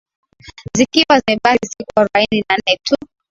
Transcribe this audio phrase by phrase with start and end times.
[0.77, 2.95] zikiwa zimebaki siku arobaini na nne tu